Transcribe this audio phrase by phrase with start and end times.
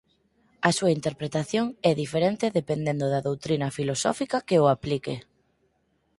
[0.67, 5.15] A súa interpretación é diferente dependendo da doutrina filosófica que o aplique.